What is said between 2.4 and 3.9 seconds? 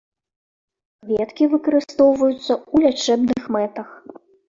ў лячэбных мэтах.